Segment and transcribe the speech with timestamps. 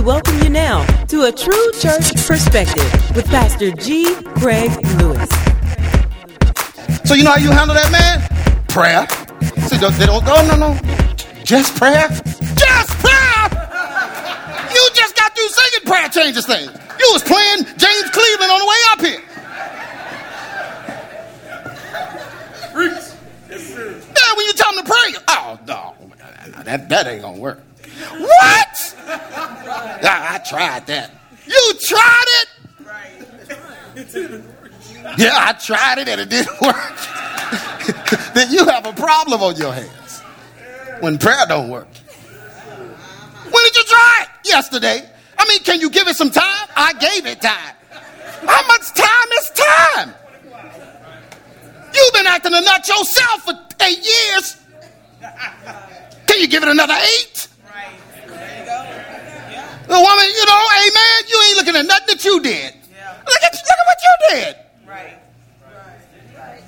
[0.00, 4.14] we welcome you now to a true church perspective with Pastor G.
[4.36, 5.28] Craig Lewis.
[7.04, 8.22] So you know how you handle that man?
[8.68, 9.06] Prayer.
[9.68, 10.74] See, they don't go, no, no.
[11.44, 12.08] Just prayer?
[12.08, 13.44] Just prayer!
[14.72, 16.72] You just got through singing prayer changes things.
[16.98, 19.22] You was playing James Cleveland on the way up here.
[23.50, 25.94] Yeah, when you tell him to pray, oh no,
[26.62, 27.60] that, that ain't gonna work.
[28.18, 28.96] What?
[29.06, 31.10] I, I tried that.
[31.46, 32.48] You tried it?
[35.16, 38.34] Yeah, I tried it and it didn't work.
[38.34, 40.20] then you have a problem on your hands
[41.00, 41.88] when prayer don't work.
[43.42, 44.28] When did you try it?
[44.48, 45.08] Yesterday.
[45.38, 46.68] I mean, can you give it some time?
[46.76, 47.74] I gave it time.
[48.46, 50.14] How much time is time?
[51.94, 54.56] You've been acting a nut yourself for eight years.
[56.26, 57.48] Can you give it another eight?
[59.90, 62.74] The woman, you know, amen, you ain't looking at nothing that you did.
[63.26, 64.56] Look at, look at what you did.
[64.86, 65.18] Right.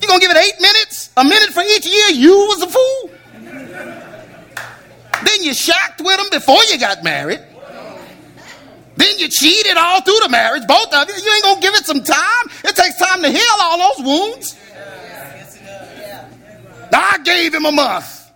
[0.01, 1.11] You gonna give it eight minutes?
[1.17, 3.11] A minute for each year you was a fool?
[5.25, 7.41] Then you shacked with him before you got married.
[8.97, 11.15] Then you cheated all through the marriage, both of you.
[11.15, 12.45] You ain't gonna give it some time.
[12.65, 14.59] It takes time to heal all those wounds.
[16.93, 18.31] I gave him a month.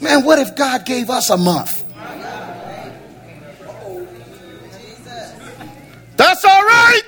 [0.00, 1.87] Man, what if God gave us a month?
[6.18, 7.02] That's all right.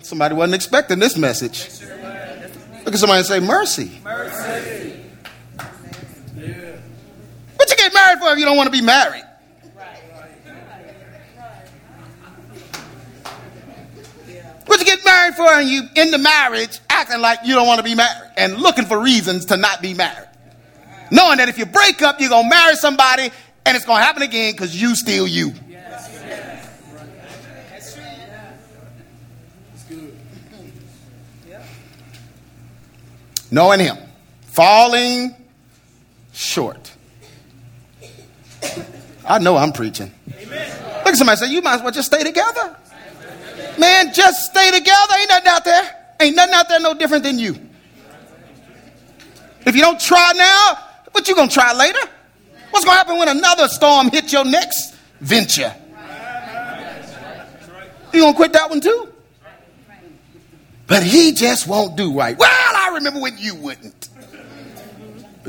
[0.00, 1.68] Somebody wasn't expecting this message.
[2.84, 4.00] Look at somebody and say, Mercy.
[4.02, 5.02] Mercy.
[7.56, 9.24] What you get married for if you don't want to be married?
[14.64, 17.78] What you get married for and you in the marriage acting like you don't want
[17.78, 20.28] to be married and looking for reasons to not be married?
[21.10, 23.30] Knowing that if you break up, you're going to marry somebody
[23.66, 25.52] and it's going to happen again because you still you.
[33.50, 33.96] Knowing him,
[34.42, 35.34] falling
[36.32, 36.92] short.
[39.26, 40.12] I know I'm preaching.
[40.26, 42.76] Look at somebody say, You might as well just stay together.
[43.78, 45.14] Man, just stay together.
[45.18, 46.14] Ain't nothing out there.
[46.20, 47.56] Ain't nothing out there no different than you.
[49.66, 50.78] If you don't try now,
[51.12, 51.98] what you gonna try later?
[52.70, 55.74] What's gonna happen when another storm hits your next venture?
[58.12, 59.12] You gonna quit that one too?
[60.86, 62.38] But he just won't do right.
[62.38, 64.08] Well, remember when you wouldn't.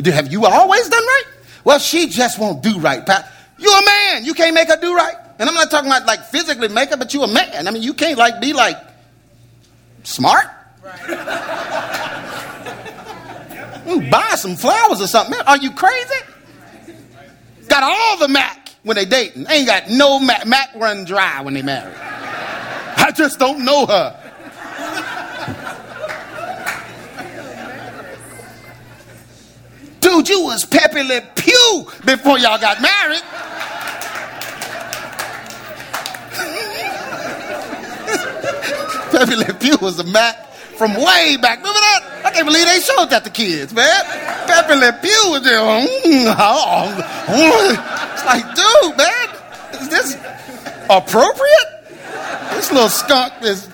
[0.06, 1.24] Have you always done right?
[1.64, 3.06] Well, she just won't do right.
[3.06, 3.32] Pat.
[3.58, 4.26] You're a man.
[4.26, 5.16] You can't make her do right.
[5.40, 7.68] And I'm not talking about like physically make her, but you're a man.
[7.68, 8.78] I mean, you can't like be like
[10.04, 10.48] smart.
[13.88, 15.40] You mm, buy some flowers or something.
[15.48, 16.16] Are you crazy?
[17.68, 19.46] Got all the Mac when they dating.
[19.50, 20.46] Ain't got no Mac.
[20.46, 21.94] Mac run dry when they marry.
[21.96, 24.27] I just don't know her.
[30.18, 33.22] Dude, you was Pepe Le Pew before y'all got married.
[39.12, 41.60] Pepe Le Pew was a Mac from way back.
[41.60, 42.22] Remember that?
[42.26, 44.04] I can't believe they showed that to kids, man.
[44.48, 45.60] Pepe Le Pew was there.
[45.60, 46.34] Mm,
[48.14, 49.30] it's like, dude, man,
[49.80, 50.16] is this
[50.90, 51.70] appropriate?
[52.56, 53.68] This little skunk is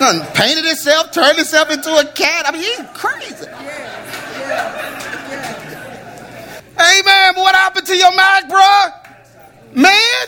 [0.00, 2.48] done painted itself, turned itself into a cat.
[2.48, 3.46] I mean, he's crazy.
[6.78, 7.34] Amen.
[7.36, 8.86] What happened to your Mac, bro?
[9.74, 10.26] Man.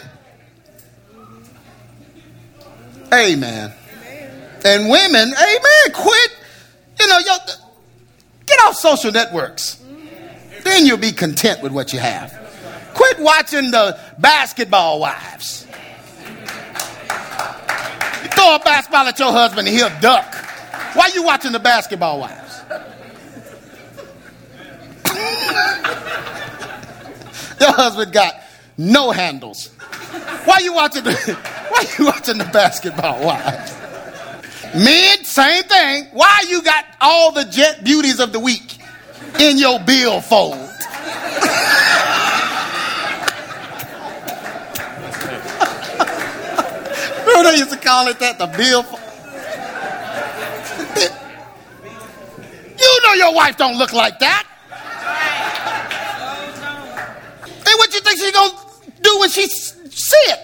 [3.13, 3.73] Amen.
[4.65, 5.93] And women, amen.
[5.93, 6.31] Quit.
[6.99, 7.19] You know,
[8.47, 9.83] get off social networks.
[10.65, 12.33] Then you'll be content with what you have.
[12.95, 15.67] Quit watching the basketball wives.
[18.23, 20.35] You throw a basketball at your husband and he'll duck.
[20.95, 22.44] Why are you watching the basketball wives?
[27.61, 28.35] Your husband got
[28.77, 29.69] no handles.
[30.45, 31.13] Why you watching the
[31.69, 33.75] Why you watching the basketball wives?
[34.75, 36.07] Men, same thing.
[36.13, 38.79] Why you got all the jet beauties of the week
[39.39, 40.55] in your billfold?
[47.27, 49.01] Remember they used to call it that, the billfold?
[52.79, 54.44] You know your wife don't look like that.
[58.15, 58.55] What she's gonna
[59.03, 60.39] do when she it?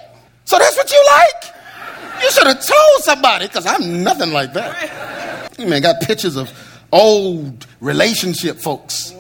[0.45, 1.55] So that's what you like?
[2.23, 5.53] You should have told somebody, because I'm nothing like that.
[5.57, 6.51] You man, got pictures of
[6.91, 9.15] old relationship folks.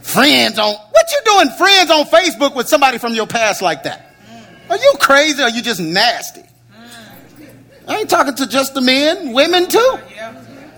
[0.00, 4.14] Friends on, what you doing friends on Facebook with somebody from your past like that?
[4.68, 6.42] Are you crazy or are you just nasty?
[7.88, 9.98] I ain't talking to just the men, women too.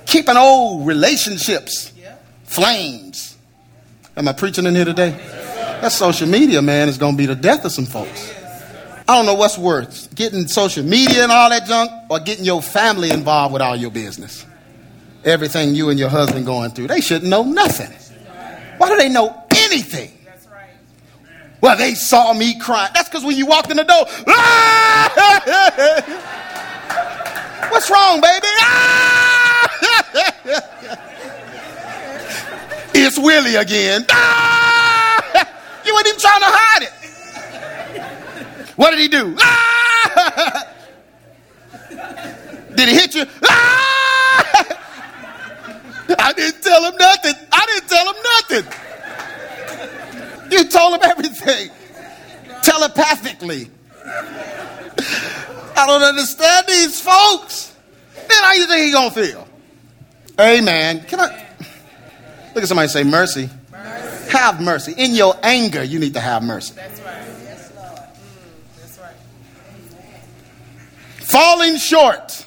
[0.07, 1.93] Keeping old relationships,
[2.45, 3.37] flames.
[4.17, 5.19] Am I preaching in here today?
[5.81, 8.33] That social media, man, is going to be the death of some folks.
[9.07, 12.63] I don't know what's worse getting social media and all that junk or getting your
[12.63, 14.47] family involved with all your business.
[15.25, 16.87] Everything you and your husband going through.
[16.87, 17.91] They shouldn't know nothing.
[18.79, 20.11] Why do they know anything?
[21.61, 22.91] Well, they saw me crying.
[22.95, 25.11] That's because when you walked in the door, ah!
[27.71, 28.47] what's wrong, baby?
[28.61, 29.71] Ah!
[32.95, 34.05] it's Willie again.
[34.11, 34.41] Ah!
[35.95, 36.93] Weren't even trying to hide it.
[38.77, 39.37] What did he do?
[39.39, 40.67] Ah!
[42.75, 43.25] Did he hit you?
[43.45, 44.65] Ah!
[46.19, 47.35] I didn't tell him nothing.
[47.53, 48.67] I didn't tell him nothing.
[50.51, 51.71] You told him everything
[52.63, 53.71] telepathically.
[55.77, 57.73] I don't understand these folks.
[58.17, 59.47] Then how you think he gonna feel?
[60.41, 61.05] Amen.
[61.05, 61.47] Can I
[62.53, 63.49] look at somebody say mercy?
[64.31, 64.95] Have mercy.
[64.97, 66.75] In your anger, you need to have mercy.
[66.75, 67.27] That's right.
[67.45, 67.99] Yes, Lord.
[67.99, 69.17] Mm, that's right.
[71.27, 72.47] Falling short.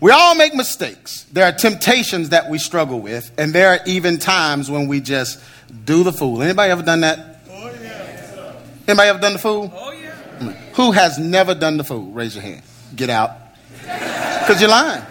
[0.00, 1.26] We all make mistakes.
[1.32, 5.38] There are temptations that we struggle with, and there are even times when we just
[5.84, 6.42] do the fool.
[6.42, 7.42] Anybody ever done that?
[7.50, 8.52] Oh, yeah.
[8.88, 9.70] Anybody ever done the fool?
[9.74, 10.52] Oh, yeah.
[10.74, 12.06] Who has never done the fool?
[12.12, 12.62] Raise your hand.
[12.96, 13.32] Get out.
[13.82, 15.04] Because you're lying.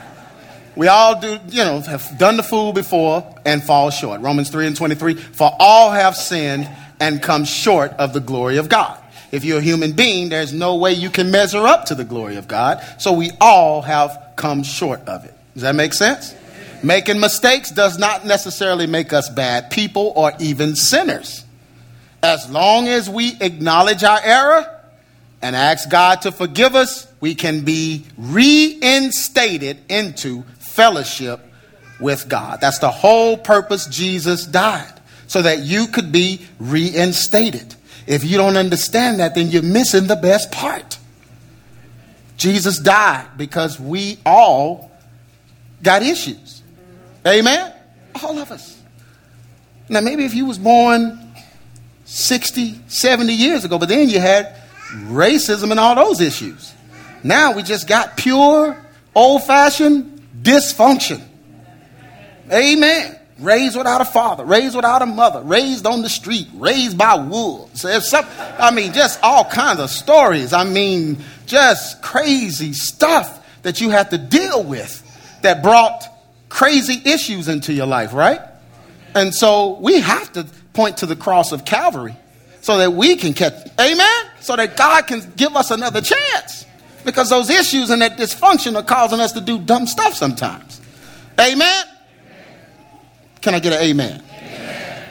[0.80, 4.22] We all do, you know, have done the fool before and fall short.
[4.22, 5.16] Romans 3 and 23.
[5.16, 6.70] For all have sinned
[7.02, 8.98] and come short of the glory of God.
[9.34, 12.38] If you're a human being, there's no way you can measure up to the glory
[12.38, 12.82] of God.
[12.98, 15.34] So we all have come short of it.
[15.54, 16.34] Does that make sense?
[16.82, 21.44] Making mistakes does not necessarily make us bad people or even sinners.
[22.24, 24.80] As long as we acknowledge our error
[25.42, 30.46] and ask God to forgive us, we can be reinstated into
[30.80, 31.42] fellowship
[32.00, 32.62] with God.
[32.62, 34.94] That's the whole purpose Jesus died,
[35.28, 37.76] so that you could be reinstated.
[38.08, 40.98] If you don't understand that, then you're missing the best part.
[42.38, 44.90] Jesus died because we all
[45.84, 46.64] got issues.
[47.28, 47.74] Amen?
[48.24, 48.82] All of us.
[49.90, 51.20] Now, maybe if you was born
[52.06, 54.56] 60, 70 years ago, but then you had
[54.94, 56.74] racism and all those issues.
[57.22, 58.78] Now we just got pure,
[59.14, 60.09] old fashioned
[60.42, 61.22] dysfunction.
[62.52, 63.18] Amen.
[63.40, 67.82] Raised without a father, raised without a mother, raised on the street, raised by wolves.
[67.82, 68.26] Some,
[68.58, 70.52] I mean, just all kinds of stories.
[70.52, 75.06] I mean, just crazy stuff that you have to deal with
[75.42, 76.04] that brought
[76.50, 78.42] crazy issues into your life, right?
[79.16, 82.16] And so we have to point to the cross of Calvary
[82.62, 84.26] so that we can catch, amen?
[84.42, 86.66] So that God can give us another chance.
[87.10, 90.80] Because those issues and that dysfunction are causing us to do dumb stuff sometimes.
[91.40, 91.86] Amen?
[93.42, 94.24] Can I get an amen?
[94.32, 95.06] amen?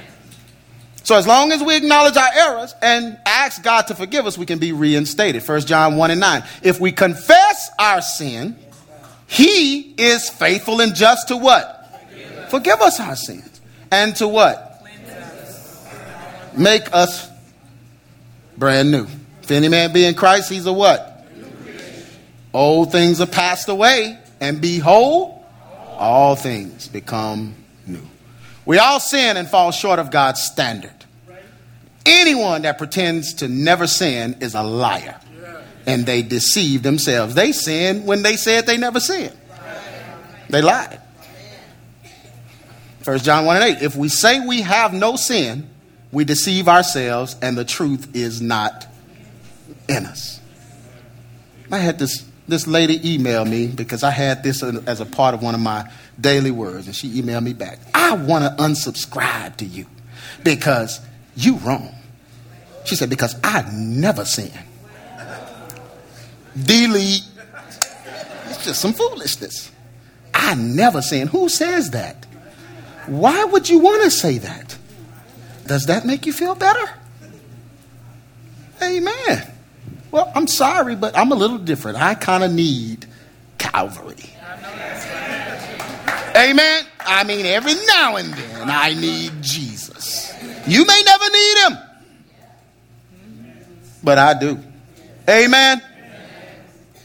[1.02, 4.46] So as long as we acknowledge our errors and ask God to forgive us, we
[4.46, 5.42] can be reinstated.
[5.42, 6.44] 1 John 1 and 9.
[6.62, 8.56] If we confess our sin,
[9.26, 12.00] he is faithful and just to what?
[12.10, 13.60] Forgive, Forgive us our sins.
[13.90, 14.86] And to what?
[16.56, 17.28] Make us
[18.56, 19.08] brand new.
[19.42, 21.07] If any man be in Christ, he's a what?
[22.52, 25.42] Old things are passed away, and behold,
[25.96, 27.54] all things become
[27.86, 28.06] new.
[28.64, 30.92] We all sin and fall short of God's standard.
[32.06, 35.20] Anyone that pretends to never sin is a liar
[35.86, 37.34] and they deceive themselves.
[37.34, 39.36] They sin when they said they never sinned.
[40.50, 41.00] They lied.
[43.04, 43.82] 1 John 1 and 8.
[43.82, 45.66] If we say we have no sin,
[46.12, 48.86] we deceive ourselves and the truth is not
[49.88, 50.40] in us.
[51.72, 55.42] I had this, this lady emailed me because I had this as a part of
[55.42, 55.90] one of my
[56.20, 57.78] daily words, and she emailed me back.
[57.94, 59.86] I want to unsubscribe to you
[60.42, 61.00] because
[61.36, 61.94] you wrong.
[62.84, 64.50] She said, because I never sin
[66.64, 67.22] delete.
[68.46, 69.70] It's just some foolishness.
[70.34, 71.28] I never sin.
[71.28, 72.26] Who says that?
[73.06, 74.76] Why would you want to say that?
[75.66, 76.90] Does that make you feel better?
[78.82, 79.52] Amen.
[80.10, 81.98] Well, I'm sorry, but I'm a little different.
[81.98, 83.06] I kind of need
[83.58, 84.16] Calvary.
[86.36, 86.84] Amen.
[87.00, 90.32] I mean, every now and then I need Jesus.
[90.66, 91.78] You may never need him,
[94.02, 94.58] but I do.
[95.28, 95.82] Amen.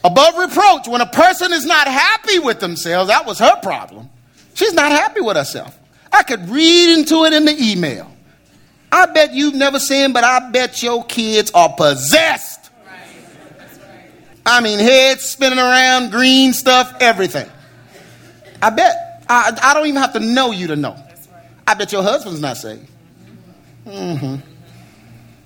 [0.04, 4.08] Above reproach, when a person is not happy with themselves, that was her problem.
[4.52, 5.76] She's not happy with herself.
[6.12, 8.10] I could read into it in the email.
[8.92, 12.53] I bet you've never sinned, but I bet your kids are possessed.
[14.46, 17.48] I mean, heads spinning around, green stuff, everything.
[18.60, 19.24] I bet.
[19.28, 20.96] I, I don't even have to know you to know.
[21.66, 22.88] I bet your husband's not saved.
[23.86, 24.36] Mm-hmm.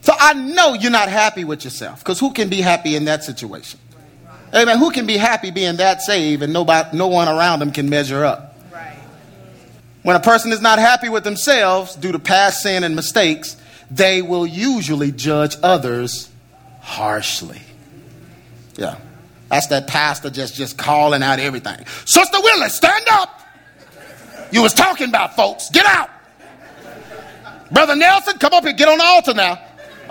[0.01, 3.25] So I know you're not happy with yourself because who can be happy in that
[3.25, 3.79] situation?
[4.55, 4.79] Amen.
[4.79, 8.25] Who can be happy being that saved and nobody, no one around them can measure
[8.25, 8.49] up?
[10.03, 13.57] When a person is not happy with themselves due to past sin and mistakes,
[13.91, 16.31] they will usually judge others
[16.81, 17.61] harshly.
[18.79, 18.97] Yeah.
[19.51, 21.85] That's that pastor just, just calling out everything.
[22.05, 23.41] Sister Willis, stand up.
[24.51, 25.69] You was talking about folks.
[25.71, 26.09] Get out.
[27.71, 28.73] Brother Nelson, come up here.
[28.73, 29.61] Get on the altar now.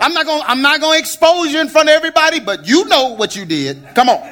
[0.00, 3.14] I'm not gonna I'm not to expose you in front of everybody, but you know
[3.14, 3.82] what you did.
[3.94, 4.30] Come on.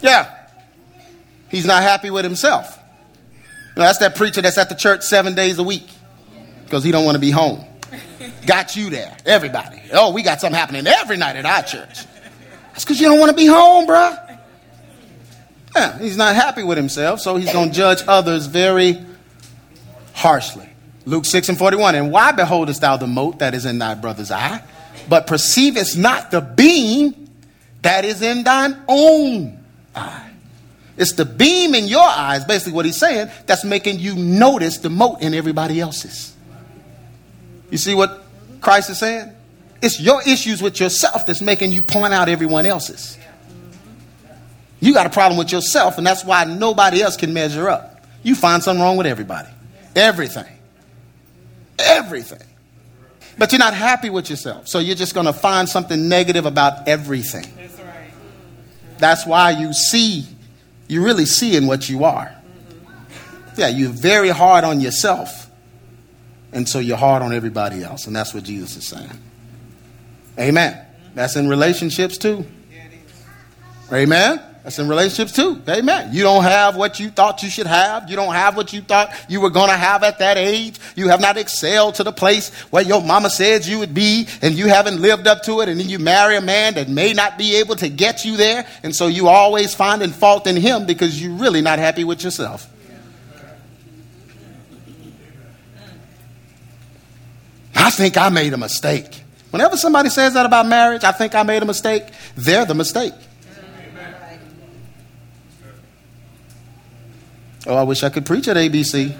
[0.00, 0.34] Yeah.
[1.50, 2.78] He's not happy with himself.
[3.76, 5.88] that's that preacher that's at the church 7 days a week
[6.64, 7.66] because he don't want to be home.
[8.46, 9.14] Got you there.
[9.26, 9.82] Everybody.
[9.92, 12.06] Oh, we got something happening every night at our church.
[12.72, 14.18] That's because you don't want to be home, bruh.
[15.74, 18.98] Yeah, he's not happy with himself, so he's going to judge others very
[20.12, 20.68] harshly.
[21.04, 21.94] Luke 6 and 41.
[21.94, 24.62] And why beholdest thou the mote that is in thy brother's eye,
[25.08, 27.30] but perceivest not the beam
[27.82, 29.58] that is in thine own
[29.94, 30.30] eye?
[30.96, 34.90] It's the beam in your eyes, basically what he's saying, that's making you notice the
[34.90, 36.34] mote in everybody else's.
[37.70, 38.22] You see what
[38.60, 39.32] Christ is saying?
[39.82, 43.18] It's your issues with yourself that's making you point out everyone else's.
[44.80, 48.04] You got a problem with yourself, and that's why nobody else can measure up.
[48.22, 49.48] You find something wrong with everybody.
[49.94, 50.46] Everything.
[51.78, 52.42] Everything.
[53.38, 54.68] But you're not happy with yourself.
[54.68, 57.46] So you're just going to find something negative about everything.
[57.56, 58.10] That's right.
[58.98, 60.26] That's why you see,
[60.86, 62.32] you really see in what you are.
[63.56, 65.50] Yeah, you're very hard on yourself.
[66.52, 68.06] And so you're hard on everybody else.
[68.06, 69.10] And that's what Jesus is saying.
[70.38, 70.78] Amen.
[71.14, 72.46] That's in relationships too.
[73.92, 74.40] Amen.
[74.62, 75.60] That's in relationships too.
[75.68, 76.14] Amen.
[76.14, 78.08] You don't have what you thought you should have.
[78.08, 80.78] You don't have what you thought you were going to have at that age.
[80.94, 84.54] You have not excelled to the place where your mama said you would be, and
[84.54, 85.68] you haven't lived up to it.
[85.68, 88.64] And then you marry a man that may not be able to get you there.
[88.84, 92.68] And so you always finding fault in him because you're really not happy with yourself.
[97.74, 99.21] I think I made a mistake.
[99.52, 102.04] Whenever somebody says that about marriage, I think I made a mistake,
[102.34, 103.12] they're the mistake.
[107.66, 109.14] Oh, I wish I could preach at ABC.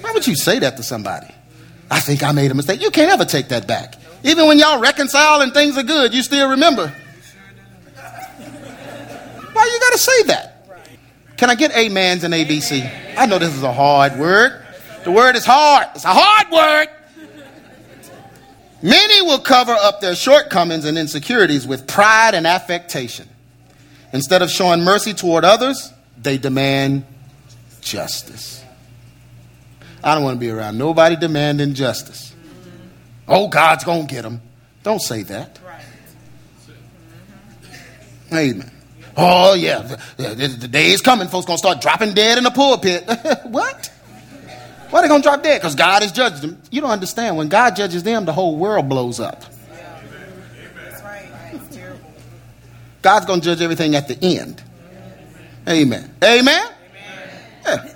[0.00, 1.26] Why would you say that to somebody?
[1.90, 2.80] I think I made a mistake.
[2.80, 3.96] You can't ever take that back.
[4.22, 6.94] Even when y'all reconcile and things are good, you still remember.
[9.52, 11.36] Why you got to say that?
[11.36, 12.88] Can I get amens and ABC?
[13.18, 14.64] I know this is a hard word.
[15.02, 15.88] The word is hard.
[15.96, 16.88] It's a hard word.
[18.82, 23.28] Many will cover up their shortcomings and insecurities with pride and affectation.
[24.12, 27.04] Instead of showing mercy toward others, they demand
[27.80, 28.62] justice.
[30.02, 32.34] I don't want to be around nobody demanding justice.
[33.28, 34.40] Oh, God's going to get them.
[34.82, 35.60] Don't say that.
[38.32, 38.70] Amen.
[39.16, 39.96] Oh, yeah.
[40.16, 41.28] The, the, the day is coming.
[41.28, 43.04] Folks going to start dropping dead in the pulpit.
[43.44, 43.92] what?
[44.92, 45.58] Why are they going to drop dead?
[45.58, 46.60] Because God has judged them.
[46.70, 47.38] You don't understand.
[47.38, 49.42] When God judges them, the whole world blows up.
[53.00, 54.62] God's going to judge everything at the end.
[55.66, 56.14] Amen.
[56.22, 56.72] Amen.
[57.64, 57.94] Yeah.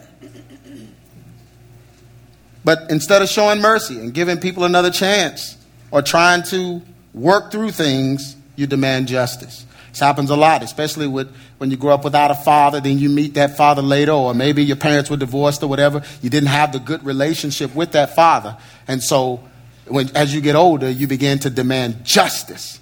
[2.64, 5.58] But instead of showing mercy and giving people another chance
[5.90, 6.80] or trying to
[7.12, 9.65] work through things, you demand justice.
[9.96, 13.08] This happens a lot, especially with when you grow up without a father, then you
[13.08, 16.02] meet that father later, or maybe your parents were divorced or whatever.
[16.20, 18.58] You didn't have the good relationship with that father.
[18.86, 19.40] And so
[19.86, 22.78] when, as you get older, you begin to demand justice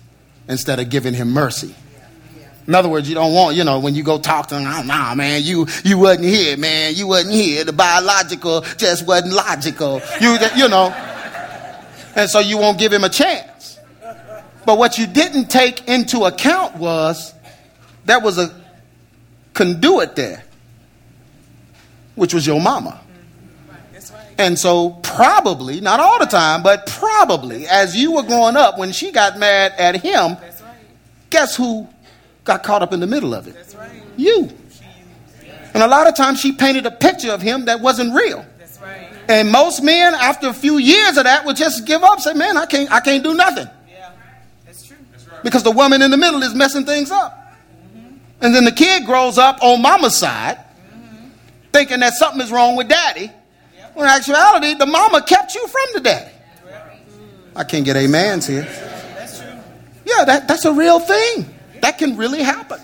[0.48, 1.72] instead of giving him mercy.
[2.66, 4.82] In other words, you don't want, you know, when you go talk to them, oh,
[4.82, 6.96] nah, man, you, you wasn't here, man.
[6.96, 7.62] You wasn't here.
[7.62, 10.02] The biological just wasn't logical.
[10.20, 10.88] You, you know.
[12.16, 13.53] And so you won't give him a chance.
[14.66, 17.34] But what you didn't take into account was
[18.04, 18.54] there was a
[19.52, 20.44] conduit there,
[22.14, 23.00] which was your mama.
[24.36, 28.90] And so, probably, not all the time, but probably, as you were growing up, when
[28.90, 30.36] she got mad at him,
[31.30, 31.88] guess who
[32.42, 33.54] got caught up in the middle of it.
[34.16, 34.50] You.
[35.72, 38.44] And a lot of times she painted a picture of him that wasn't real.
[39.28, 42.56] And most men, after a few years of that, would just give up, say, "Man,
[42.56, 43.68] I can't, I can't do nothing."
[45.44, 45.62] Yeah, that's true.
[45.62, 47.40] Because the woman in the middle is messing things up.
[48.40, 50.58] And then the kid grows up on mama's side,
[51.72, 53.30] thinking that something is wrong with daddy.
[53.94, 56.30] When in actuality, the mama kept you from the daddy.
[57.56, 58.66] I can't get amens here.
[60.04, 61.54] Yeah, that, that's a real thing.
[61.80, 62.80] That can really happen.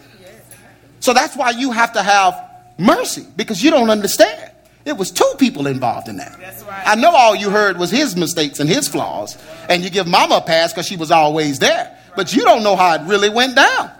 [1.00, 4.52] So that's why you have to have mercy because you don't understand.
[4.84, 6.38] It was two people involved in that.
[6.38, 6.82] Right.
[6.86, 9.36] I know all you heard was his mistakes and his flaws,
[9.68, 11.98] and you give mama a pass because she was always there.
[12.16, 13.90] But you don't know how it really went down.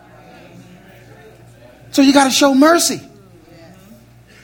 [1.92, 3.00] So you got to show mercy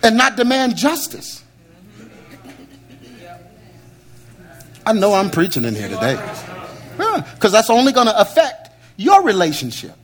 [0.02, 1.42] and not demand justice.
[4.84, 6.14] I know I'm preaching in here today.
[7.34, 9.94] Because that's only going to affect your relationship.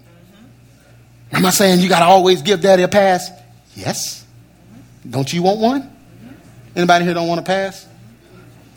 [1.32, 3.30] Am I saying you got to always give daddy a pass?
[3.74, 4.24] Yes.
[5.08, 5.96] Don't you want one?
[6.76, 7.86] Anybody here don't want a pass?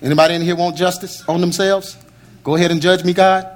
[0.01, 1.97] Anybody in here want justice on themselves?
[2.43, 3.54] Go ahead and judge me, God.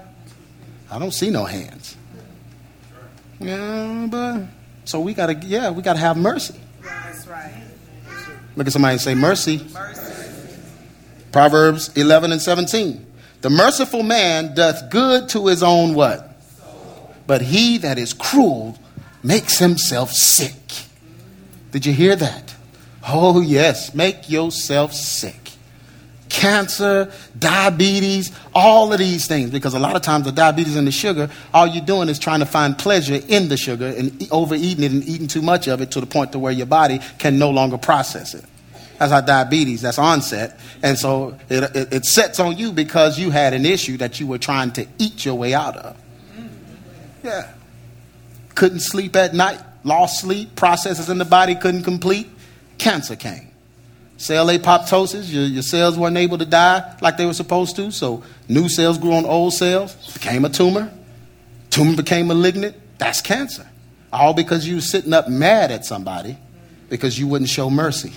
[0.91, 1.95] I don't see no hands.
[3.39, 4.43] Yeah, but
[4.85, 6.59] so we gotta, yeah, we gotta have mercy.
[6.81, 7.63] That's right.
[8.55, 9.65] Look at somebody and say mercy.
[9.73, 10.09] mercy.
[11.31, 13.05] Proverbs 11 and 17.
[13.41, 16.25] The merciful man doth good to his own what?
[17.27, 18.77] But he that is cruel
[19.23, 20.55] makes himself sick.
[21.71, 22.55] Did you hear that?
[23.07, 25.48] Oh, yes, make yourself sick.
[26.39, 30.91] Cancer, diabetes, all of these things, because a lot of times the diabetes and the
[30.91, 34.91] sugar, all you're doing is trying to find pleasure in the sugar and overeating it
[34.93, 37.49] and eating too much of it to the point to where your body can no
[37.49, 38.45] longer process it.
[38.99, 40.57] That's how diabetes, that's onset.
[40.81, 44.25] And so it, it, it sets on you because you had an issue that you
[44.25, 45.97] were trying to eat your way out of.
[47.21, 47.51] Yeah.
[48.55, 52.29] Couldn't sleep at night, lost sleep, processes in the body couldn't complete
[52.77, 53.48] cancer came.
[54.19, 58.21] Cell apoptosis, your, your cells weren't able to die like they were supposed to, so
[58.49, 60.91] new cells grew on old cells, became a tumor.
[61.69, 62.75] Tumor became malignant.
[62.97, 63.65] That's cancer.
[64.11, 66.37] All because you were sitting up mad at somebody
[66.89, 68.11] because you wouldn't show mercy.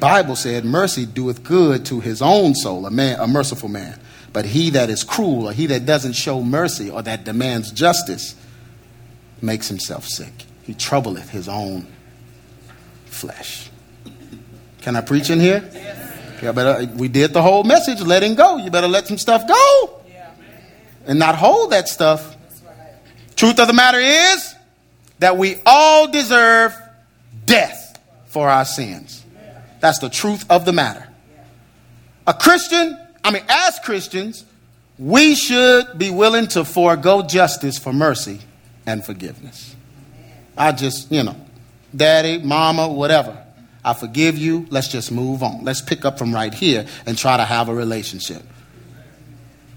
[0.00, 4.00] Bible said, Mercy doeth good to his own soul, a man, a merciful man.
[4.32, 8.34] But he that is cruel, or he that doesn't show mercy, or that demands justice,
[9.42, 10.32] makes himself sick.
[10.62, 11.86] He troubleth his own
[13.04, 13.68] flesh.
[14.84, 15.66] Can I preach in here?
[16.42, 18.58] Yeah, better, we did the whole message, letting go.
[18.58, 20.02] You better let some stuff go
[21.06, 22.36] and not hold that stuff.
[23.34, 24.54] Truth of the matter is
[25.20, 26.76] that we all deserve
[27.46, 29.24] death for our sins.
[29.80, 31.08] That's the truth of the matter.
[32.26, 34.44] A Christian, I mean, as Christians,
[34.98, 38.40] we should be willing to forego justice for mercy
[38.84, 39.74] and forgiveness.
[40.58, 41.36] I just, you know,
[41.96, 43.43] daddy, mama, whatever.
[43.84, 44.66] I forgive you.
[44.70, 45.64] Let's just move on.
[45.64, 48.42] Let's pick up from right here and try to have a relationship.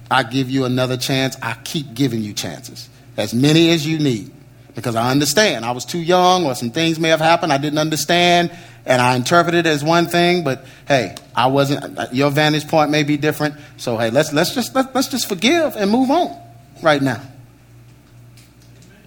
[0.09, 1.35] I give you another chance.
[1.41, 4.31] I keep giving you chances, as many as you need,
[4.73, 5.65] because I understand.
[5.65, 9.17] I was too young, or some things may have happened I didn't understand, and I
[9.17, 10.45] interpreted it as one thing.
[10.45, 12.13] But hey, I wasn't.
[12.13, 13.55] Your vantage point may be different.
[13.75, 16.41] So hey, let's let's just let, let's just forgive and move on
[16.81, 17.21] right now.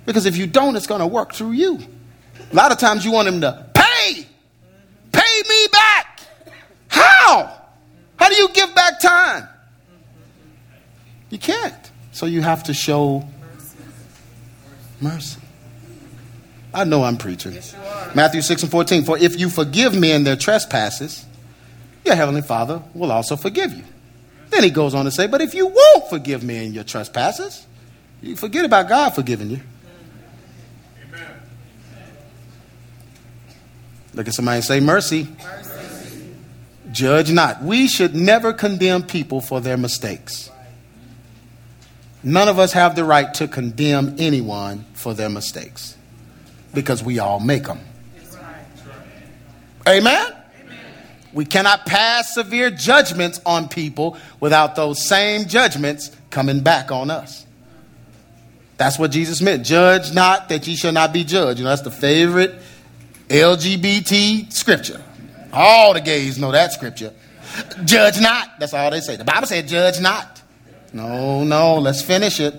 [0.04, 1.78] Because if you don't, it's going to work through you.
[2.50, 4.26] A lot of times you want him to pay,
[5.12, 6.20] pay me back.
[6.88, 7.62] How?
[8.16, 9.48] How do you give back time?
[11.30, 11.90] You can't.
[12.12, 13.28] So you have to show
[15.00, 15.40] mercy.
[16.72, 17.52] I know I'm preaching.
[17.52, 17.74] Yes,
[18.14, 19.04] Matthew 6 and 14.
[19.04, 21.24] For if you forgive men their trespasses,
[22.04, 23.84] your heavenly Father will also forgive you.
[24.50, 27.66] Then he goes on to say, But if you won't forgive men your trespasses,
[28.22, 29.60] you forget about God forgiving you.
[34.12, 35.28] Look at somebody and say, mercy.
[35.42, 35.69] mercy.
[36.90, 37.62] Judge not.
[37.62, 40.50] We should never condemn people for their mistakes.
[42.22, 45.96] None of us have the right to condemn anyone for their mistakes
[46.74, 47.80] because we all make them.
[49.88, 50.36] Amen?
[51.32, 57.46] We cannot pass severe judgments on people without those same judgments coming back on us.
[58.76, 59.64] That's what Jesus meant.
[59.64, 61.58] Judge not that ye shall not be judged.
[61.58, 62.54] You know, that's the favorite
[63.28, 65.02] LGBT scripture.
[65.52, 67.12] All the gays know that scripture.
[67.84, 68.58] Judge not.
[68.58, 69.16] That's all they say.
[69.16, 70.42] The Bible said, judge not.
[70.92, 72.54] No, no, let's finish it.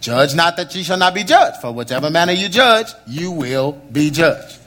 [0.00, 1.60] Judge not that ye shall not be judged.
[1.60, 4.58] For whichever manner you judge, you will be judged.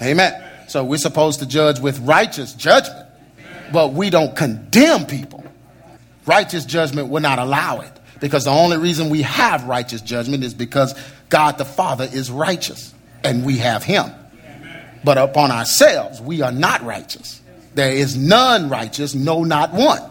[0.00, 0.42] Amen.
[0.68, 3.06] So we're supposed to judge with righteous judgment,
[3.72, 5.44] but we don't condemn people.
[6.26, 10.54] Righteous judgment will not allow it because the only reason we have righteous judgment is
[10.54, 10.94] because
[11.28, 14.12] God the Father is righteous and we have Him.
[15.04, 17.40] But upon ourselves, we are not righteous.
[17.74, 20.02] There is none righteous, no, not one.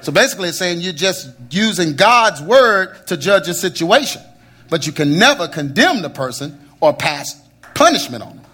[0.00, 4.22] So basically, it's saying you're just using God's word to judge a situation,
[4.68, 7.40] but you can never condemn the person or pass
[7.74, 8.44] punishment on them.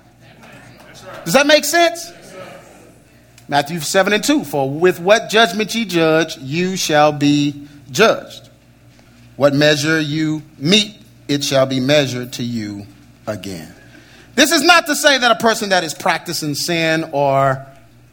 [1.24, 2.12] Does that make sense?
[3.48, 8.48] Matthew 7 and 2 For with what judgment ye judge, you shall be judged.
[9.36, 10.96] What measure you meet,
[11.28, 12.86] it shall be measured to you
[13.26, 13.74] again.
[14.34, 17.64] This is not to say that a person that is practicing sin or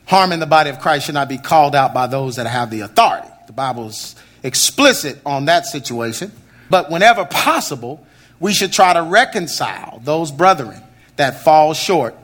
[0.06, 2.82] harming the body of Christ should not be called out by those that have the
[2.82, 3.28] authority.
[3.48, 6.32] The Bible's explicit on that situation.
[6.70, 8.06] But whenever possible,
[8.40, 10.82] we should try to reconcile those brethren
[11.16, 12.16] that fall short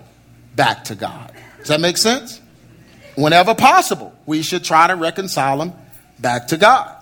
[0.56, 1.32] back to God.
[1.60, 2.42] Does that make sense?
[3.16, 5.74] Whenever possible, we should try to reconcile them
[6.20, 6.97] back to God.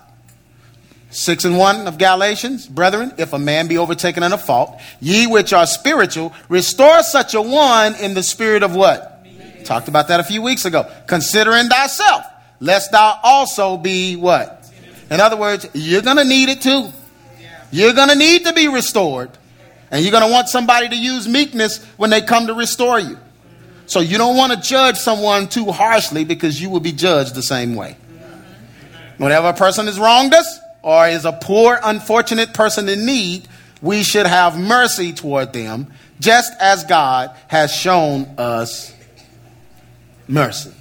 [1.16, 5.26] 6 and 1 of Galatians, brethren, if a man be overtaken in a fault, ye
[5.26, 9.26] which are spiritual, restore such a one in the spirit of what?
[9.64, 10.90] Talked about that a few weeks ago.
[11.06, 12.26] Considering thyself,
[12.60, 14.70] lest thou also be what?
[15.10, 16.92] In other words, you're going to need it too.
[17.70, 19.30] You're going to need to be restored.
[19.90, 23.18] And you're going to want somebody to use meekness when they come to restore you.
[23.86, 27.42] So you don't want to judge someone too harshly because you will be judged the
[27.42, 27.96] same way.
[29.16, 33.48] Whenever a person has wronged us or is a poor, unfortunate person in need,
[33.82, 38.94] we should have mercy toward them just as God has shown us
[40.28, 40.72] mercy.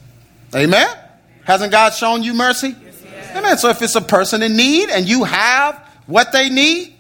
[0.56, 0.88] Amen?
[1.44, 2.76] Hasn't God shown you mercy?
[3.36, 3.58] Amen.
[3.58, 6.94] So if it's a person in need and you have what they need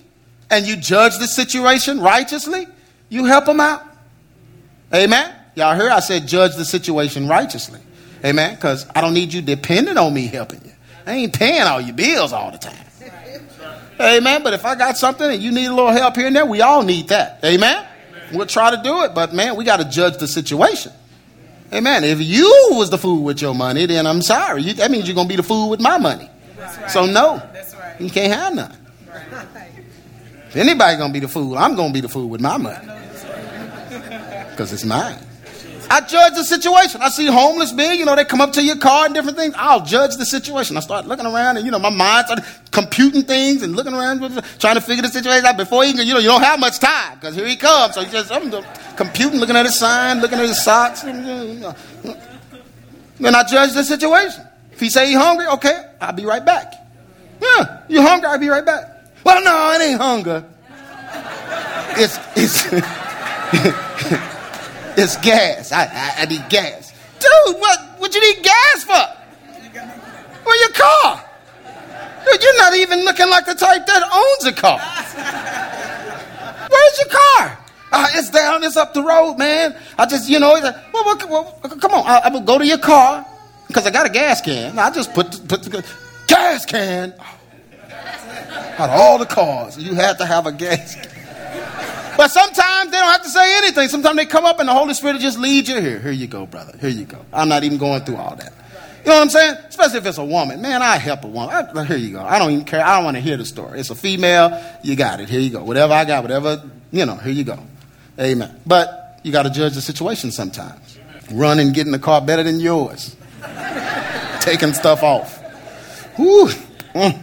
[0.49, 2.67] and you judge the situation righteously,
[3.09, 3.83] you help them out.
[4.91, 5.31] Amen.
[5.53, 7.81] Y'all hear I said judge the situation righteously.
[8.25, 8.55] Amen.
[8.55, 10.71] Because I don't need you depending on me helping you.
[11.05, 12.84] I ain't paying all your bills all the time.
[13.99, 14.43] Amen.
[14.43, 16.62] But if I got something and you need a little help here and there, we
[16.62, 17.39] all need that.
[17.43, 17.86] Amen.
[18.34, 20.91] We'll try to do it, but man, we got to judge the situation.
[21.73, 22.03] Amen.
[22.03, 24.63] If you was the fool with your money, then I'm sorry.
[24.63, 26.29] You, that means you're going to be the fool with my money.
[26.58, 26.91] Right.
[26.91, 27.95] So no, right.
[27.99, 28.77] you can't have none.
[29.08, 29.47] Right.
[30.47, 32.58] If anybody going to be the fool, I'm going to be the fool with my
[32.58, 32.88] money
[34.51, 35.19] because it's mine.
[35.89, 37.01] I judge the situation.
[37.01, 39.53] I see homeless being, you know, they come up to your car and different things.
[39.57, 40.77] I'll judge the situation.
[40.77, 44.19] I start looking around and, you know, my mind started computing things and looking around,
[44.59, 47.19] trying to figure the situation out before he you know, you don't have much time
[47.19, 47.95] because here he comes.
[47.95, 48.51] So he just, I'm
[48.95, 51.01] computing, looking at his sign, looking at his socks.
[51.01, 51.73] Then
[53.19, 54.43] I judge the situation.
[54.71, 56.73] If he say he hungry, okay, I'll be right back.
[57.41, 58.29] Yeah, you hungry?
[58.29, 59.07] I'll be right back.
[59.23, 60.45] Well, no, it ain't hunger.
[61.97, 62.65] It's, it's,
[64.97, 65.71] It's gas.
[65.71, 66.93] I, I, I, need gas.
[67.19, 68.93] Dude, what, what you need gas for?
[70.43, 71.23] Where your car?
[72.25, 74.79] Dude, you're not even looking like the type that owns a car.
[76.69, 77.58] Where's your car?
[77.91, 79.75] Uh, it's down, it's up the road, man.
[79.97, 82.77] I just, you know, well, well, well, come on, I, I will go to your
[82.77, 83.25] car
[83.67, 84.77] because I got a gas can.
[84.77, 85.86] I just put the, put the
[86.27, 87.13] gas can
[88.77, 89.77] out of all the cars.
[89.77, 91.14] You had to have a gas can.
[92.17, 93.89] But sometimes they don't have to say anything.
[93.89, 95.99] Sometimes they come up and the Holy Spirit just leads you here.
[95.99, 96.78] Here you go, brother.
[96.80, 97.25] Here you go.
[97.34, 98.54] I'm not even going through all that.
[99.06, 99.58] You know what I'm saying?
[99.69, 100.62] Especially if it's a woman.
[100.62, 101.54] Man, I help a woman.
[101.54, 102.23] I, here you go.
[102.23, 102.84] I don't even care.
[102.84, 103.80] I don't want to hear the story.
[103.80, 104.60] It's a female.
[104.82, 105.30] You got it.
[105.30, 105.63] Here you go.
[105.63, 107.60] Whatever I got, whatever, you know, here you go.
[108.19, 108.60] Amen.
[108.65, 110.97] But you got to judge the situation sometimes.
[111.32, 113.15] Run and get in the car better than yours.
[114.41, 115.39] Taking stuff off.
[116.17, 116.47] Whoo.
[116.95, 117.21] Mm.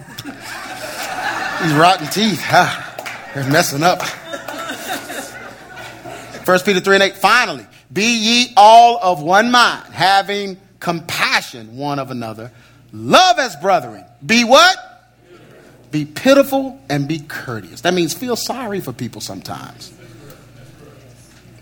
[1.63, 2.41] These rotten teeth.
[2.45, 4.03] Ah, they're messing up.
[6.45, 11.99] 1 Peter 3 and 8, finally, be ye all of one mind, having compassion one
[11.99, 12.51] of another.
[12.93, 14.05] Love as brethren.
[14.25, 14.77] Be what?
[15.91, 17.83] Be pitiful and be courteous.
[17.83, 19.93] That means feel sorry for people sometimes.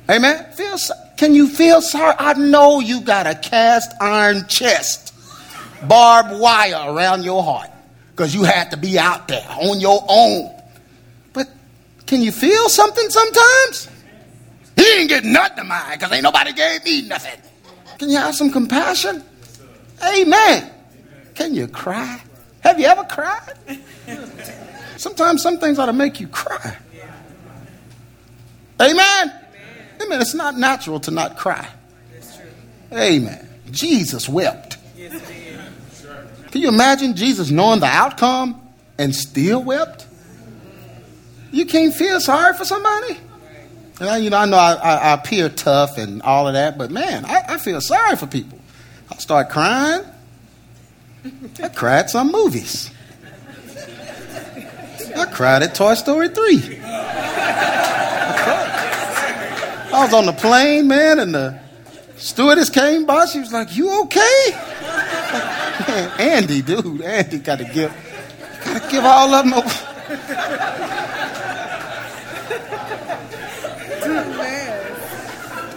[0.09, 0.53] Amen.
[0.55, 0.77] Feel
[1.17, 2.15] can you feel sorry?
[2.19, 5.15] I know you got a cast iron chest,
[5.87, 7.71] barbed wire around your heart
[8.11, 10.51] because you had to be out there on your own.
[11.33, 11.49] But
[12.07, 13.89] can you feel something sometimes?
[14.81, 17.39] He ain't getting nothing of mine because ain't nobody gave me nothing.
[17.99, 19.23] Can you have some compassion?
[20.03, 20.73] Amen.
[21.35, 22.19] Can you cry?
[22.61, 23.59] Have you ever cried?
[24.97, 26.79] Sometimes some things ought to make you cry.
[28.81, 29.33] Amen.
[30.03, 30.21] Amen.
[30.23, 31.69] It's not natural to not cry.
[32.91, 33.47] Amen.
[33.71, 34.79] Jesus wept.
[36.51, 38.59] Can you imagine Jesus knowing the outcome
[38.97, 40.07] and still wept?
[41.53, 43.19] You can't feel sorry for somebody?
[44.01, 46.79] And I, you know, I know I, I, I, appear tough and all of that,
[46.79, 48.59] but man, I, I feel sorry for people.
[49.11, 50.07] I start crying.
[51.63, 52.91] I cried some movies.
[55.15, 56.81] I cried at Toy Story 3.
[56.83, 57.21] I,
[59.93, 61.61] I was on the plane, man, and the
[62.17, 63.27] stewardess came by.
[63.27, 64.45] She was like, You okay?
[66.19, 67.93] Andy, dude, Andy got to give,
[68.65, 69.63] got to give all of them.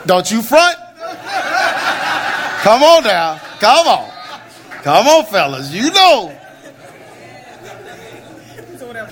[0.06, 0.78] Don't you front.
[2.62, 3.40] Come on now.
[3.60, 4.12] Come on.
[4.84, 5.72] Come on, fellas.
[5.72, 6.40] You know.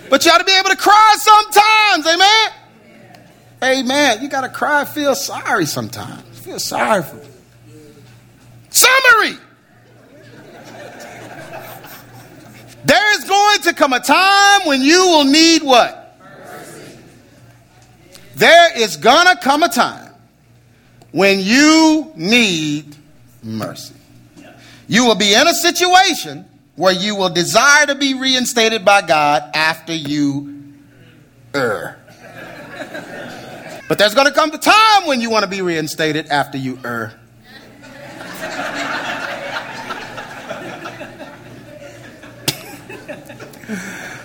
[0.10, 2.52] But you ought to be able to cry sometimes, amen?
[3.64, 4.22] Amen.
[4.22, 6.40] You got to cry, feel sorry sometimes.
[6.40, 7.20] Feel sorry for.
[8.70, 9.38] Summary.
[12.84, 16.01] There is going to come a time when you will need what?
[18.42, 20.12] There is going to come a time
[21.12, 22.96] when you need
[23.44, 23.94] mercy.
[24.88, 29.44] You will be in a situation where you will desire to be reinstated by God
[29.54, 30.74] after you
[31.54, 32.00] err.
[33.88, 36.80] But there's going to come a time when you want to be reinstated after you
[36.84, 37.14] err.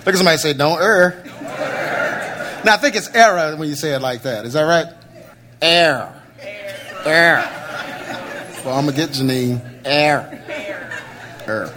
[0.03, 1.23] Look at somebody say, don't err.
[2.65, 4.45] Now, I think it's error when you say it like that.
[4.45, 4.87] Is that right?
[5.61, 6.13] Error.
[7.05, 7.49] Error.
[8.65, 9.81] Well, I'm going to get Janine.
[9.85, 10.39] Error.
[11.45, 11.73] Error.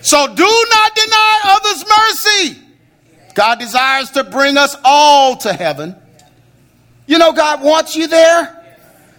[0.00, 2.58] So do not deny others mercy.
[3.34, 5.94] God desires to bring us all to heaven.
[7.06, 8.58] You know, God wants you there.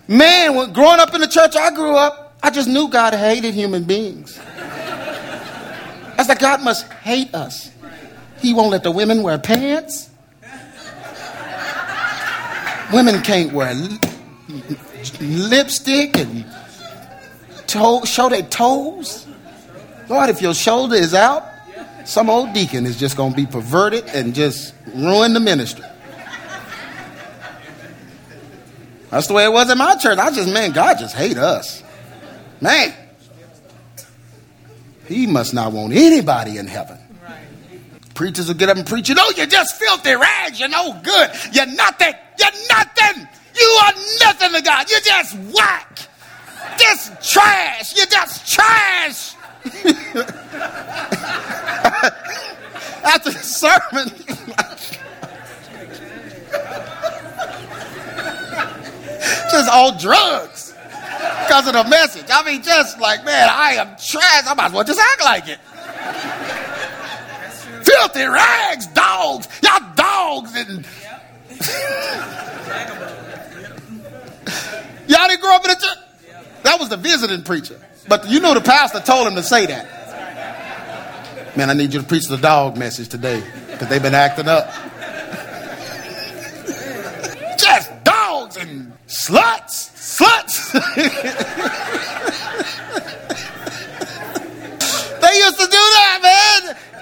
[0.07, 3.53] Man, when growing up in the church I grew up, I just knew God hated
[3.53, 4.37] human beings.
[6.17, 7.71] I said, God must hate us.
[8.39, 10.09] He won't let the women wear pants.
[12.93, 13.73] Women can't wear
[15.19, 16.45] lipstick and
[17.65, 19.25] toe, show their toes.
[20.09, 21.43] Lord, if your shoulder is out,
[22.05, 25.85] some old deacon is just going to be perverted and just ruin the ministry.
[29.09, 30.17] That's the way it was in my church.
[30.17, 31.83] I just, man, God just hate us.
[32.61, 32.93] Man.
[35.05, 36.97] He must not want anybody in heaven.
[38.13, 40.59] Preachers will get up and preach, you know, you're just filthy rags.
[40.59, 41.31] You're no good.
[41.51, 42.13] You're nothing.
[42.37, 43.27] You're nothing.
[43.55, 44.89] You are nothing to God.
[44.89, 45.99] You're just whack.
[46.77, 47.95] Just trash.
[47.95, 49.35] You're just trash.
[53.03, 54.09] After the sermon,
[59.51, 60.73] just all drugs
[61.43, 62.25] because of the message.
[62.29, 64.43] I mean, just like, man, I am trash.
[64.47, 65.59] I might as well just act like it.
[67.93, 69.47] Filthy rags, dogs.
[69.61, 70.55] Y'all dogs.
[70.55, 70.69] And
[75.07, 75.97] y'all didn't grow up in a church.
[76.63, 77.79] That was the visiting preacher.
[78.07, 79.87] But you know the pastor told him to say that.
[81.55, 84.65] Man, I need you to preach the dog message today because they've been acting up.
[87.59, 89.91] Just dogs and sluts.
[89.93, 90.73] Sluts.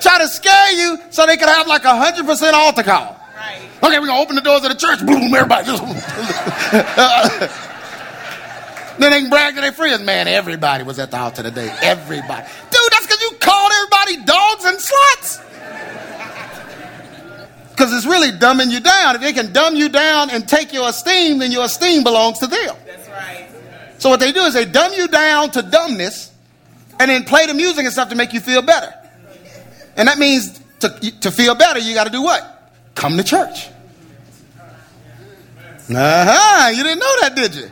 [0.01, 3.17] Try to scare you so they could have like a 100% altar call.
[3.35, 3.61] Right.
[3.83, 5.05] Okay, we're going to open the doors of the church.
[5.05, 5.83] Boom, everybody just.
[8.99, 10.03] then they can brag to their friends.
[10.03, 11.73] Man, everybody was at the altar today.
[11.81, 12.47] Everybody.
[12.71, 15.47] Dude, that's because you called everybody dogs and sluts.
[17.69, 19.15] Because it's really dumbing you down.
[19.15, 22.47] If they can dumb you down and take your esteem, then your esteem belongs to
[22.47, 22.75] them.
[22.85, 23.47] That's right.
[23.97, 26.31] So what they do is they dumb you down to dumbness
[26.99, 28.93] and then play the music and stuff to make you feel better.
[29.95, 30.89] And that means to,
[31.21, 32.71] to feel better, you got to do what?
[32.95, 33.67] Come to church.
[35.89, 36.69] Uh huh.
[36.69, 37.71] You didn't know that, did you?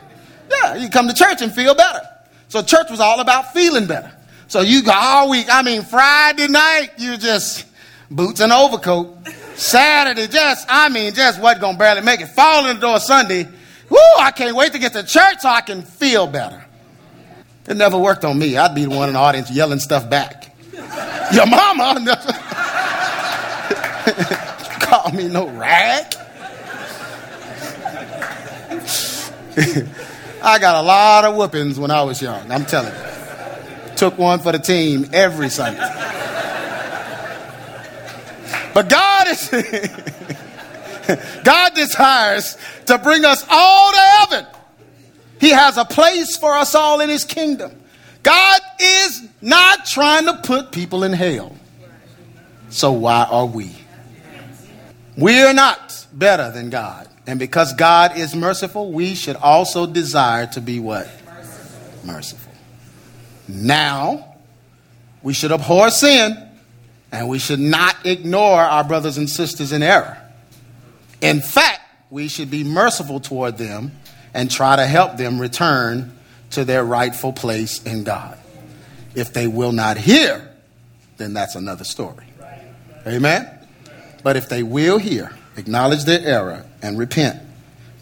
[0.50, 2.00] Yeah, you come to church and feel better.
[2.48, 4.12] So church was all about feeling better.
[4.48, 5.46] So you go all week.
[5.50, 7.66] I mean, Friday night, you just
[8.10, 9.16] boots and overcoat.
[9.54, 12.28] Saturday, just, I mean, just going to barely make it.
[12.28, 13.46] Fall in the door Sunday.
[13.88, 16.64] Woo, I can't wait to get to church so I can feel better.
[17.68, 18.56] It never worked on me.
[18.56, 20.49] I'd be the one in the audience yelling stuff back.
[21.32, 22.00] Your mama
[24.80, 26.14] call me no rag.
[30.42, 32.50] I got a lot of whoopings when I was young.
[32.50, 33.96] I'm telling you.
[33.96, 35.80] Took one for the team every Sunday.
[38.72, 39.50] But God is
[41.44, 44.46] God desires to bring us all to heaven.
[45.40, 47.79] He has a place for us all in his kingdom.
[48.22, 51.56] God is not trying to put people in hell.
[52.68, 53.74] So why are we?
[55.16, 57.08] We are not better than God.
[57.26, 61.08] And because God is merciful, we should also desire to be what?
[61.26, 62.06] Merciful.
[62.06, 62.52] merciful.
[63.48, 64.36] Now,
[65.22, 66.48] we should abhor sin
[67.12, 70.16] and we should not ignore our brothers and sisters in error.
[71.20, 73.92] In fact, we should be merciful toward them
[74.32, 76.16] and try to help them return
[76.50, 78.38] to their rightful place in God.
[79.14, 80.48] If they will not hear,
[81.16, 82.26] then that's another story.
[83.06, 83.48] Amen?
[84.22, 87.40] But if they will hear, acknowledge their error, and repent,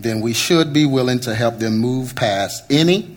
[0.00, 3.16] then we should be willing to help them move past any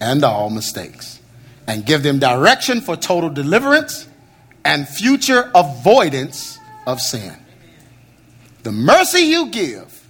[0.00, 1.20] and all mistakes
[1.66, 4.08] and give them direction for total deliverance
[4.64, 7.36] and future avoidance of sin.
[8.62, 10.04] The mercy you give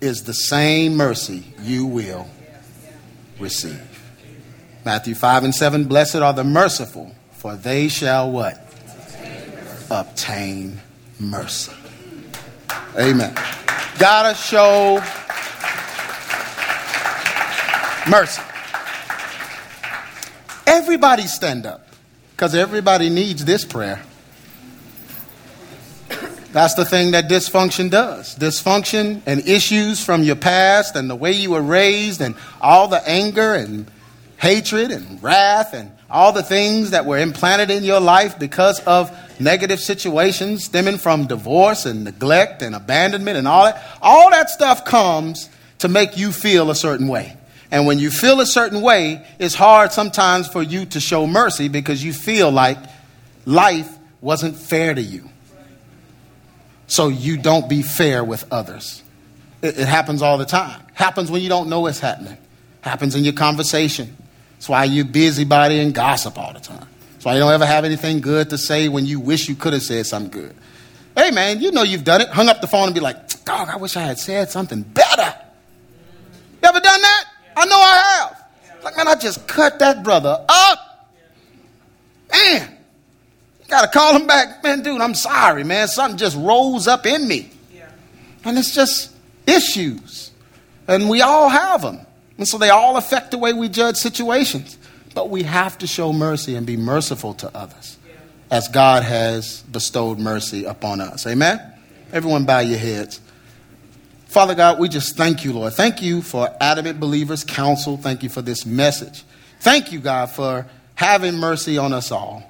[0.00, 2.28] is the same mercy you will
[3.38, 3.95] receive.
[4.86, 8.56] Matthew 5 and 7 Blessed are the merciful, for they shall what?
[9.90, 10.78] Obtain
[11.18, 11.72] mercy.
[12.96, 13.34] Amen.
[13.98, 15.02] Gotta show
[18.08, 18.42] mercy.
[20.68, 21.88] Everybody stand up
[22.30, 24.00] because everybody needs this prayer.
[26.52, 28.36] That's the thing that dysfunction does.
[28.36, 33.02] Dysfunction and issues from your past and the way you were raised and all the
[33.08, 33.90] anger and
[34.38, 39.10] hatred and wrath and all the things that were implanted in your life because of
[39.40, 43.82] negative situations stemming from divorce and neglect and abandonment and all that.
[44.00, 47.36] All that stuff comes to make you feel a certain way.
[47.70, 51.68] And when you feel a certain way, it's hard sometimes for you to show mercy
[51.68, 52.78] because you feel like
[53.44, 55.28] life wasn't fair to you.
[56.86, 59.02] So you don't be fair with others.
[59.60, 60.80] It, it happens all the time.
[60.94, 62.36] Happens when you don't know it's happening.
[62.82, 64.16] Happens in your conversation.
[64.56, 66.86] That's why you busybody and gossip all the time.
[67.12, 69.72] That's why you don't ever have anything good to say when you wish you could
[69.72, 70.56] have said something good.
[71.16, 72.28] Hey man, you know you've done it.
[72.28, 75.34] Hung up the phone and be like, dog, I wish I had said something better.
[76.62, 77.24] You ever done that?
[77.56, 78.44] I know I have.
[78.82, 81.10] Like, man, I just cut that brother up.
[82.30, 82.78] Man,
[83.60, 84.62] you got to call him back.
[84.62, 85.88] Man, dude, I'm sorry, man.
[85.88, 87.50] Something just rose up in me.
[88.44, 89.12] And it's just
[89.46, 90.30] issues.
[90.86, 92.05] And we all have them.
[92.38, 94.78] And so they all affect the way we judge situations.
[95.14, 97.96] But we have to show mercy and be merciful to others
[98.50, 101.26] as God has bestowed mercy upon us.
[101.26, 101.60] Amen?
[102.12, 103.20] Everyone bow your heads.
[104.26, 105.72] Father God, we just thank you, Lord.
[105.72, 107.96] Thank you for Adamant Believers Council.
[107.96, 109.24] Thank you for this message.
[109.60, 112.42] Thank you, God, for having mercy on us all.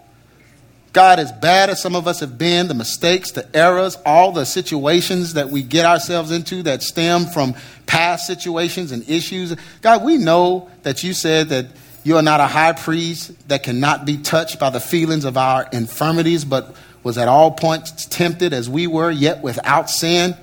[0.96, 4.46] God, as bad as some of us have been, the mistakes, the errors, all the
[4.46, 7.54] situations that we get ourselves into that stem from
[7.84, 11.66] past situations and issues, God, we know that you said that
[12.02, 15.68] you are not a high priest that cannot be touched by the feelings of our
[15.70, 20.34] infirmities, but was at all points tempted as we were, yet without sin.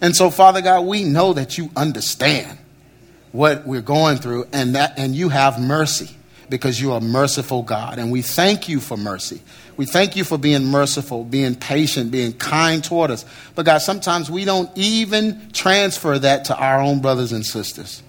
[0.00, 2.56] And so, Father God, we know that you understand
[3.32, 6.16] what we're going through and that and you have mercy
[6.48, 7.98] because you are merciful God.
[7.98, 9.42] And we thank you for mercy.
[9.76, 13.26] We thank you for being merciful, being patient, being kind toward us.
[13.54, 18.02] But God, sometimes we don't even transfer that to our own brothers and sisters.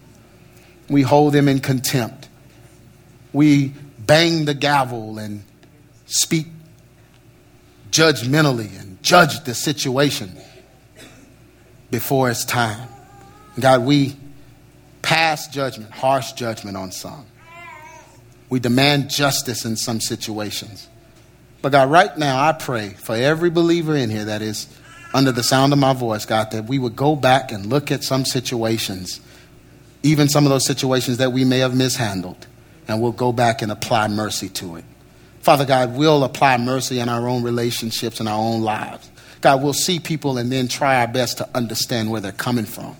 [0.89, 2.29] We hold them in contempt.
[3.33, 5.43] We bang the gavel and
[6.05, 6.47] speak
[7.91, 10.31] judgmentally and judge the situation
[11.91, 12.87] before it's time.
[13.59, 14.15] God, we
[15.01, 17.25] pass judgment, harsh judgment on some.
[18.49, 20.87] We demand justice in some situations.
[21.67, 24.73] But God, right now, I pray for every believer in here that is
[25.13, 28.05] under the sound of my voice, God, that we would go back and look at
[28.05, 29.19] some situations,
[30.01, 32.47] even some of those situations that we may have mishandled,
[32.87, 34.85] and we'll go back and apply mercy to it.
[35.41, 39.11] Father God, we'll apply mercy in our own relationships and our own lives.
[39.41, 42.95] God, we'll see people and then try our best to understand where they're coming from,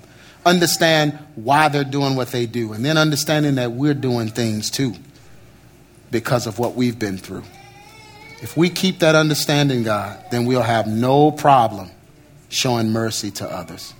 [0.45, 4.93] understand why they're doing what they do, and then understanding that we're doing things too
[6.11, 7.43] because of what we've been through.
[8.41, 11.89] If we keep that understanding, God, then we'll have no problem
[12.49, 13.93] showing mercy to others.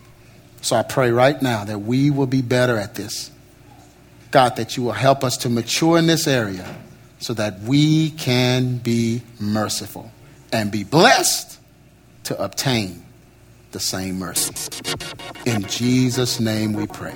[0.62, 3.32] So I pray right now that we will be better at this.
[4.32, 6.76] God, that you will help us to mature in this area
[7.20, 10.12] so that we can be merciful
[10.52, 11.60] and be blessed
[12.26, 13.04] to obtain
[13.72, 14.54] the same mercy.
[15.46, 17.16] In Jesus' name we pray.